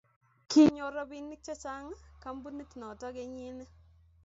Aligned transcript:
Kinyor 0.49 0.91
robinik 0.97 1.41
chechang 1.45 1.87
kampunit 2.23 2.71
noto 2.79 3.07
kenyini 3.15 3.65